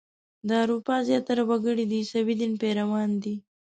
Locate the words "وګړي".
1.49-1.83